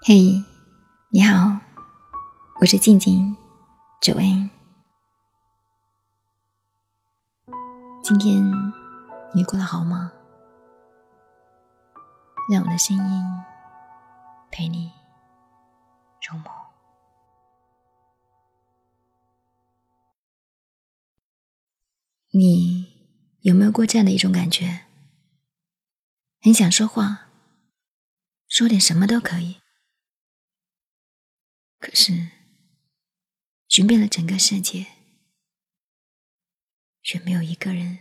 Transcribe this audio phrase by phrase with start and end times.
[0.00, 0.44] 嘿，
[1.10, 1.58] 你好，
[2.60, 3.36] 我是静静
[4.00, 4.48] 九 N。
[8.02, 8.40] 今天
[9.34, 10.12] 你过得好吗？
[12.50, 13.24] 让我的声音
[14.52, 14.92] 陪你
[16.30, 16.44] 入梦。
[22.30, 22.86] 你
[23.40, 24.86] 有没有过这样的一种感觉？
[26.40, 27.26] 很想说话，
[28.46, 29.56] 说点什么都可以。
[31.80, 32.12] 可是，
[33.68, 34.84] 寻遍了整个世界，
[37.02, 38.00] 却没有一个人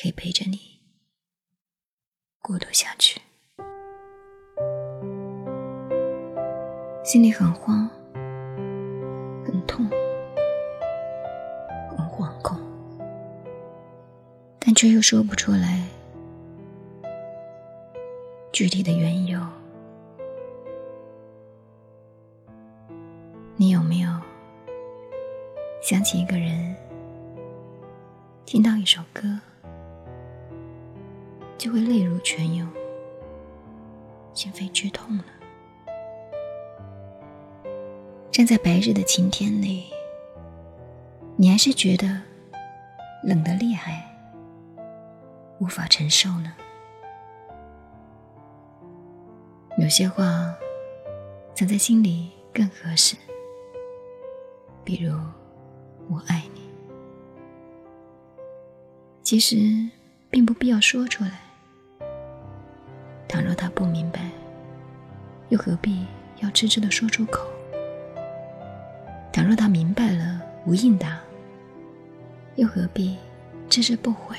[0.00, 0.80] 可以陪着你
[2.38, 3.20] 孤独下去。
[7.04, 7.86] 心里很慌，
[9.44, 9.86] 很痛，
[11.90, 12.58] 很惶恐，
[14.58, 15.86] 但却又说不出来
[18.54, 19.63] 具体的缘由。
[23.64, 24.10] 你有没有
[25.80, 26.76] 想起一个人，
[28.44, 29.22] 听到一首歌，
[31.56, 32.68] 就会泪如泉涌，
[34.34, 35.24] 心扉剧痛呢？
[38.30, 39.86] 站在白日的晴天里，
[41.34, 42.20] 你还是觉得
[43.22, 44.04] 冷得厉害，
[45.58, 46.52] 无法承受呢？
[49.78, 50.54] 有些话
[51.54, 53.16] 藏在心里更合适。
[54.84, 55.14] 比如，
[56.10, 56.60] 我爱你，
[59.22, 59.56] 其实
[60.28, 61.40] 并不必要说出来。
[63.26, 64.30] 倘若他不明白，
[65.48, 66.04] 又何必
[66.40, 67.48] 要痴痴的说出口？
[69.32, 71.18] 倘若他明白了，无应答，
[72.56, 73.16] 又何必
[73.70, 74.36] 置之不悔？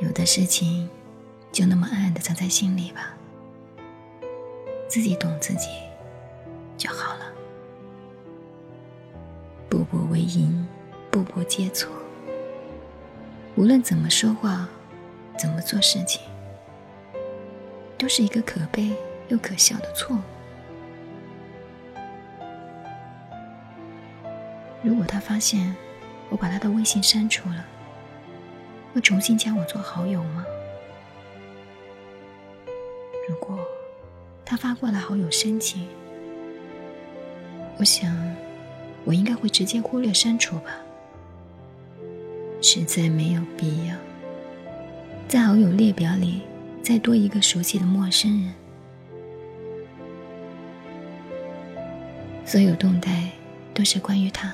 [0.00, 0.88] 有的事情，
[1.50, 3.16] 就那么暗暗的藏在心里吧，
[4.88, 5.66] 自己懂自己。
[9.92, 10.66] 步为营，
[11.10, 11.92] 步步皆错。
[13.56, 14.66] 无论怎么说话，
[15.38, 16.22] 怎么做事情，
[17.98, 18.96] 都是一个可悲
[19.28, 20.20] 又可笑的错误。
[24.82, 25.76] 如果他发现
[26.30, 27.62] 我把他的微信删除了，
[28.94, 30.46] 会重新加我做好友吗？
[33.28, 33.58] 如果
[34.42, 35.86] 他发过来好友申请，
[37.76, 38.10] 我想，
[39.04, 40.70] 我应该会直接忽略删除吧，
[42.60, 43.96] 实在没有必要
[45.28, 46.42] 在好友列表里
[46.82, 48.54] 再多一个熟悉的陌生人。
[52.44, 53.30] 所有动态
[53.72, 54.52] 都是关于他，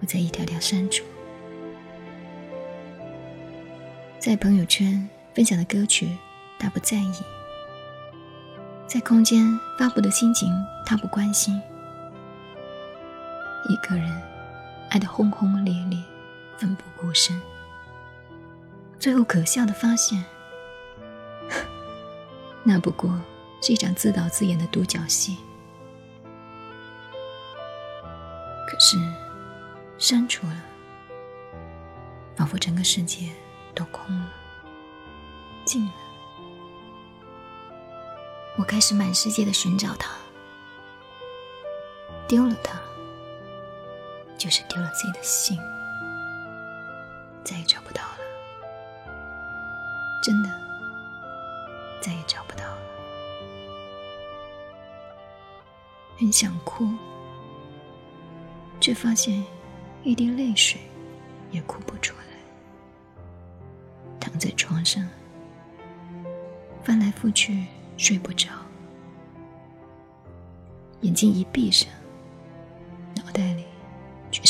[0.00, 1.02] 我在一条条删除。
[4.18, 6.08] 在朋友圈分享的歌曲，
[6.58, 7.22] 他不在意；
[8.86, 10.48] 在空间发布的心情，
[10.84, 11.58] 他不关心。
[13.68, 14.10] 一个人
[14.90, 16.02] 爱得轰轰烈烈，
[16.56, 17.38] 奋不顾身，
[18.98, 20.24] 最后可笑的发现，
[22.64, 23.20] 那不过
[23.60, 25.36] 是一场自导自演的独角戏。
[28.66, 28.96] 可是
[29.98, 30.62] 删除了，
[32.34, 33.30] 仿佛整个世界
[33.74, 34.32] 都空了，
[35.66, 35.92] 静了。
[38.56, 40.10] 我开始满世界的寻找他，
[42.26, 42.80] 丢了他。
[44.38, 45.58] 就是丢了自己的心，
[47.44, 48.18] 再也找不到了。
[50.22, 50.48] 真的，
[52.00, 52.78] 再也找不到了。
[56.16, 56.88] 很想哭，
[58.80, 59.44] 却发现
[60.02, 60.80] 一滴泪水
[61.50, 62.24] 也哭不出来。
[64.20, 65.06] 躺在床上，
[66.84, 67.66] 翻来覆去
[67.96, 68.50] 睡不着，
[71.00, 71.88] 眼睛一闭上，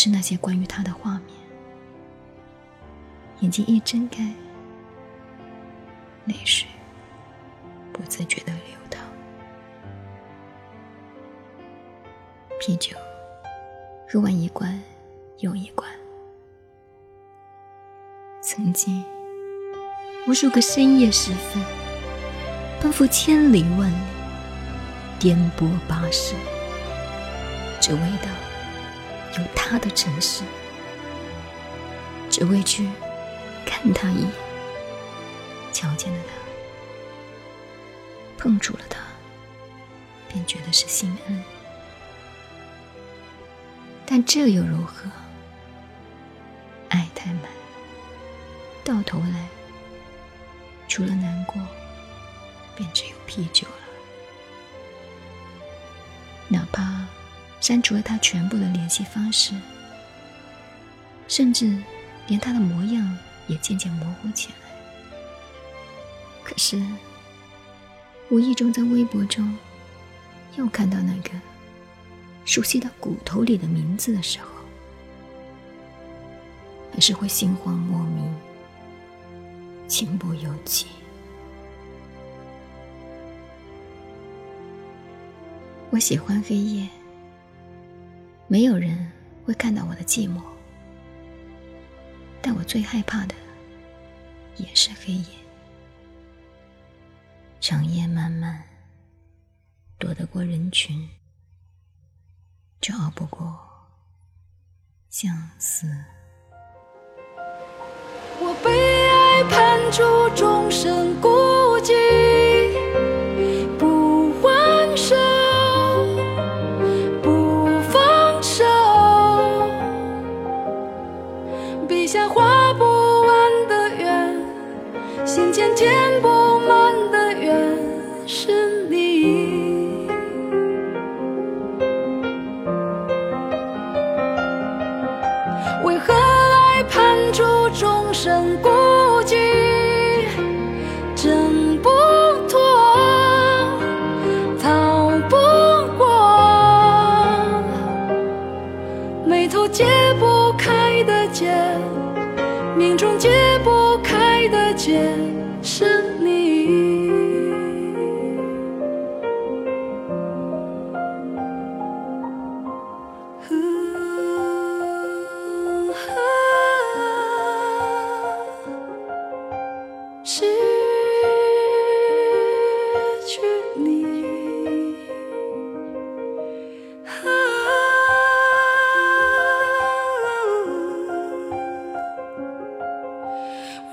[0.00, 1.36] 是那些关于他的画面。
[3.40, 4.32] 眼睛一睁开，
[6.24, 6.68] 泪水
[7.92, 9.02] 不自觉的流淌。
[12.60, 12.96] 啤酒
[14.08, 14.80] 喝完一罐
[15.38, 15.90] 又一罐。
[18.40, 19.04] 曾经，
[20.28, 21.60] 无数个深夜时分，
[22.80, 23.96] 奔赴千里万里，
[25.18, 26.36] 颠簸跋涉，
[27.80, 28.47] 只为到。
[29.54, 30.42] 他的城市，
[32.30, 32.88] 只为去
[33.66, 34.30] 看他一眼，
[35.72, 39.00] 瞧见了他，碰触了他，
[40.28, 41.44] 便觉得是心安。
[44.06, 45.10] 但这又如何？
[46.88, 47.42] 爱太满，
[48.84, 49.46] 到头来
[50.88, 51.60] 除了难过。
[52.78, 53.74] 便只有啤酒了。
[56.46, 57.04] 哪怕
[57.60, 59.52] 删除了他全部的联系方式，
[61.26, 61.76] 甚至
[62.26, 64.54] 连他的模样也渐渐模糊起来。
[66.44, 66.82] 可是，
[68.30, 69.56] 无意中在微博中
[70.56, 71.30] 又看到那个
[72.44, 74.46] 熟悉到骨头里的名字的时候，
[76.92, 78.34] 还是会心慌莫名，
[79.86, 80.86] 情不由己。
[85.90, 86.88] 我喜欢黑夜，
[88.50, 89.12] 没有人
[89.44, 90.40] 会看到我的寂寞，
[92.40, 93.34] 但我最害怕的
[94.56, 95.26] 也是黑夜。
[97.60, 98.64] 长夜漫漫，
[99.98, 101.06] 躲得过人群，
[102.80, 103.54] 就熬不过
[105.10, 105.86] 相思。
[108.40, 108.70] 我被
[109.10, 110.02] 爱判处
[110.34, 110.57] 终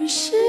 [0.07, 0.44] 是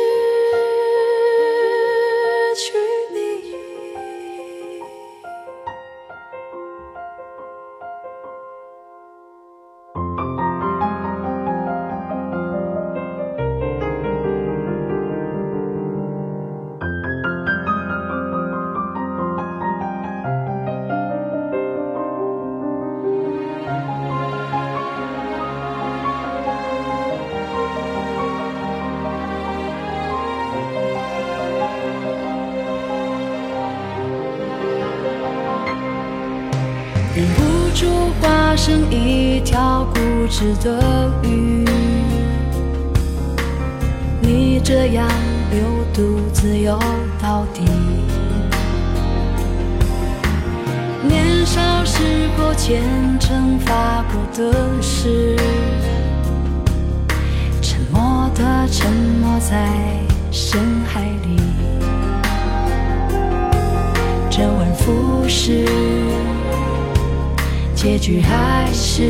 [38.67, 41.65] 成一条固执的鱼，
[44.21, 45.07] 你这样
[45.53, 45.61] 流
[45.93, 46.77] 独自游
[47.23, 47.63] 到底。
[51.07, 52.03] 年少时
[52.37, 52.83] 候虔
[53.21, 55.37] 诚发过的誓，
[57.61, 59.71] 沉默的沉没在
[60.33, 61.37] 深海里，
[64.29, 65.76] 周而复始。
[67.87, 69.07] 结局还是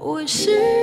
[0.00, 0.79] 我是